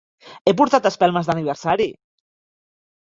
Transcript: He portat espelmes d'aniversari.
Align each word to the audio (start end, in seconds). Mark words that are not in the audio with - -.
He 0.47 0.53
portat 0.61 0.87
espelmes 0.89 1.29
d'aniversari. 1.31 1.91